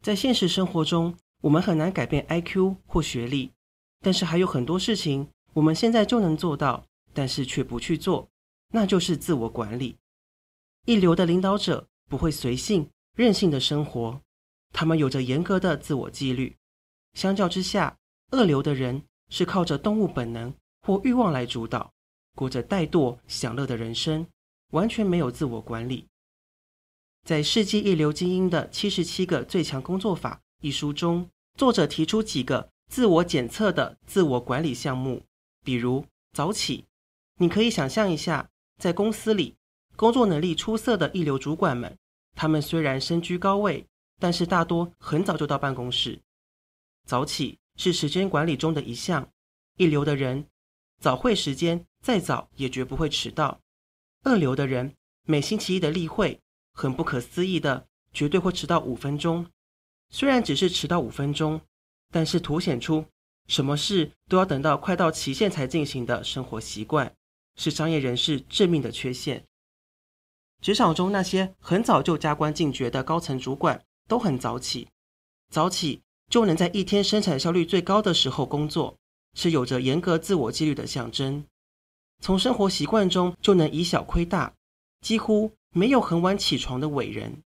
[0.00, 3.50] 在现实生活中，我们很难改变 IQ 或学历，
[4.00, 8.28] 但是还有很多事情我们现在就能做到，但是却不去做，
[8.72, 9.96] 那就是自我管理。
[10.84, 14.20] 一流的领导者不会随性任性的生活，
[14.72, 16.54] 他们有着严格的自我纪律。
[17.14, 17.96] 相较之下，
[18.30, 21.92] 二流的人是靠着动物本能或欲望来主导，
[22.36, 24.26] 过着怠惰享乐的人生，
[24.72, 26.06] 完全没有自我管理。
[27.24, 35.22] 在《世纪一流精英的七十七个最强工作法》一书中，作者提出几个自我检测的自我管理项目，
[35.64, 36.84] 比如早起。
[37.38, 39.56] 你可以想象一下，在公司里，
[39.96, 41.96] 工作能力出色的一流主管们，
[42.34, 43.86] 他们虽然身居高位，
[44.20, 46.20] 但是大多很早就到办公室。
[47.04, 49.28] 早起是时间管理中的一项，
[49.76, 50.46] 一流的人
[51.00, 53.60] 早会时间再早也绝不会迟到。
[54.22, 56.40] 二流的人每星期一的例会。
[56.76, 59.46] 很不可思议的，绝对会迟到五分钟。
[60.10, 61.60] 虽然只是迟到五分钟，
[62.10, 63.04] 但是凸显出
[63.46, 67.14] 什么事都要等到快到期限才进行的生活习惯，
[67.54, 69.44] 是商业人士致命的缺陷。
[70.60, 74.88] 职场中那些很早就加官进爵的高层主管都很早起，
[75.50, 78.96] 早起就能在一天生产效率最高的时候工作，
[79.34, 81.44] 是有着严格自我纪律的象征。
[82.20, 84.54] 从生活习惯中就能以小亏大，
[85.00, 85.52] 几乎。
[85.76, 87.42] 没有很晚起床的伟人，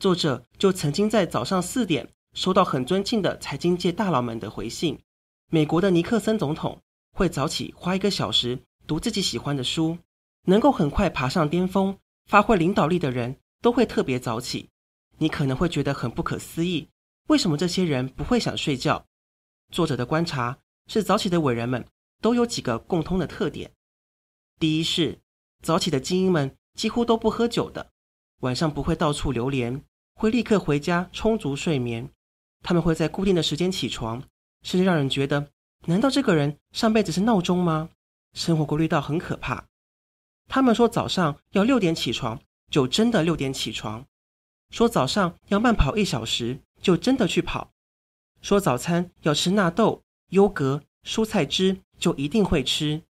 [0.00, 4.98] 作者就曾经在早上四点收到很尊敬的财经界大佬们的回信。
[5.48, 9.96] 美国的尼克森总统会早起花一个小时读自己喜欢的书，
[10.46, 14.68] 能够很快爬上巅峰、发挥领导力的人都会特别早起。
[15.18, 16.88] 你可能会觉得很不可思议，
[17.26, 19.06] 为什么这些人不会想睡觉？
[19.70, 21.86] 作者的观察是，早起的伟人们
[22.20, 23.72] 都有几个共通的特点：
[24.58, 25.18] 第一是
[25.62, 26.56] 早起的精英们。
[26.76, 27.90] 几乎都不喝酒的，
[28.40, 32.10] 晚上不会到处流连，会立刻回家充足睡眠。
[32.62, 34.22] 他们会在固定的时间起床，
[34.60, 35.48] 甚至让人觉得，
[35.86, 37.88] 难道这个人上辈子是闹钟吗？
[38.34, 39.64] 生活规律到很可怕。
[40.48, 42.38] 他们说早上要六点起床，
[42.70, 44.04] 就真的六点起床；
[44.68, 47.72] 说早上要慢跑一小时，就真的去跑；
[48.40, 53.02] 说早餐要吃纳豆、优格、蔬菜汁，就一定会吃。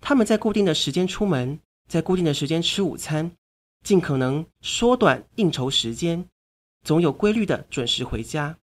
[0.00, 1.60] 他们在固定的时间出门。
[1.86, 3.36] 在固定的时间吃午餐，
[3.82, 6.30] 尽可能缩短应酬时间，
[6.82, 8.58] 总有规律的准时回家。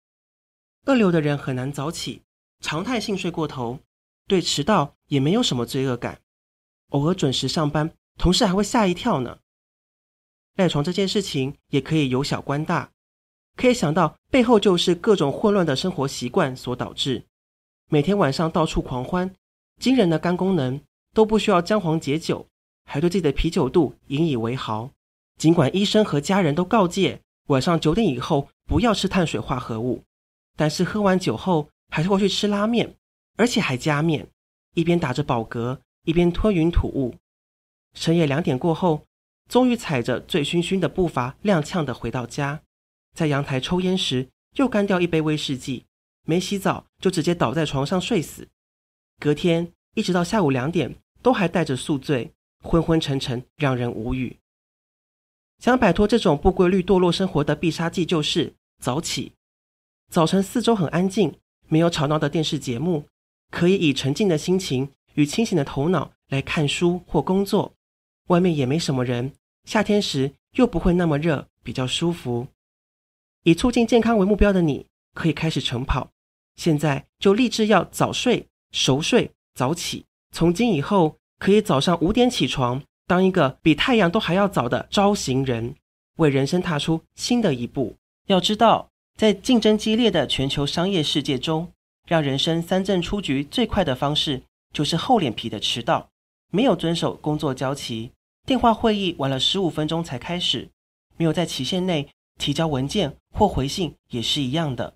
[0.86, 2.24] 二流的人很难早起，
[2.62, 3.80] 常态性睡过头，
[4.28, 6.20] 对迟到也没有什么罪恶感。
[6.90, 9.38] 偶尔准时上班，同事还会吓一跳呢。
[10.56, 12.92] 赖床这件事情也可以由小观大，
[13.61, 17.25] 可以想到背后就是各种混乱的生活习惯所导致。
[17.91, 19.35] 每天晚上到处狂欢，
[19.79, 20.81] 惊人的肝功能
[21.13, 22.47] 都不需要姜黄解酒。
[22.85, 24.89] 还对自己的啤酒肚引以为豪，
[25.38, 30.01] 尽管医生和家人都告诫晚上九点以后不要吃碳水化合物，
[30.57, 32.95] 但是喝完酒后还是会去吃拉面，
[33.38, 34.28] 而且还加面，
[34.73, 37.13] 一边打着饱嗝，一边吞云吐雾。
[37.93, 39.05] 深夜两点过后，
[39.47, 42.63] 终于踩着醉醺醺的步伐踉跄地回到家，
[43.13, 45.85] 在阳台抽烟时又干掉一杯威士忌，
[46.25, 48.47] 没洗澡就直接倒在床上睡死。
[49.19, 52.33] 隔天一直到下午两点都还带着宿醉。
[52.63, 54.38] 昏昏沉沉，让人无语。
[55.57, 59.31] 想摆脱这种不规律堕落生活的必杀技就是早起。
[60.11, 63.07] 早晨四周很安静，没有吵闹的电视节目，
[63.49, 67.73] 可以以沉静的心情与清醒的头脑来看书或工作。
[68.28, 69.33] 外面也没什么人，
[69.66, 72.47] 夏天时又不会那么热，比较舒服。
[73.44, 76.09] 以促进健康为目标的你，可以开始晨跑。
[76.56, 80.06] 现在就立志要早睡、熟睡、早起。
[80.31, 81.18] 从今以后。
[81.41, 85.74] 可以早上五点起床，当一个比太阳都还要早的朝行人，
[86.18, 87.96] 为人生踏出新的一步。
[88.28, 88.88] 要知道，
[89.18, 91.67] 在竞争激烈的全球商业世界中，
[92.08, 96.08] 让人生三振出局最快的方式，就是厚脸皮的迟到，
[96.52, 98.11] 没有遵守工作交期，
[98.46, 100.70] 电话会议晚了十五分钟才开始，
[101.17, 102.08] 没有在期限内
[102.41, 104.96] 提交文件或回信，也是一样的。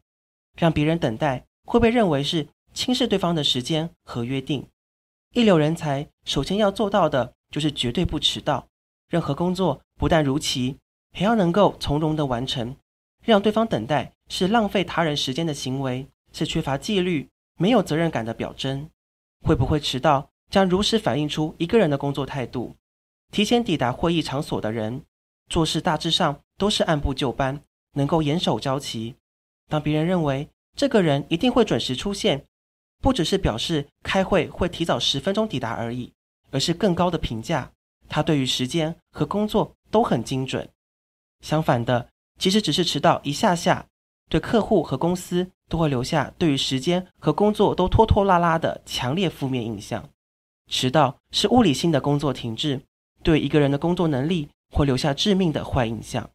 [0.57, 4.65] 让别人等待会被认为是轻视对方的时间和约定。
[5.33, 8.65] 一流人才首先要做到的就是绝对不迟到，
[9.09, 10.77] 任何工作不但如期，
[11.13, 12.75] 还要能够从容的完成。
[13.24, 18.89] 让对方等待是浪费他人时间的行为，是缺乏纪律、没有责任感的表征。
[19.45, 22.75] 会不会迟到，将如实反映出一个人的工作态度。
[23.31, 25.03] 提前抵达会议场所的人，
[25.50, 27.62] 做事大致上都是按部就班，
[27.94, 29.15] 能够严守交期。
[29.68, 32.45] 当别人认为这个人一定会准时出现，
[33.01, 36.12] 不只是表示开会会提早十分钟抵达而已，
[36.51, 37.71] 而是更高的评价。
[38.07, 40.69] 他对于时间和工作都很精准。
[41.42, 42.09] 相反的，
[42.39, 43.88] 即使只是迟到一下下，
[44.30, 50.07] 对客户和公司都会留下对于时间和工作都拖拖拉拉的强烈负面印象。
[50.68, 52.81] 迟到是物理性的工作停滞，
[53.24, 56.29] 对一个人的工作能力会留下致命的坏印象。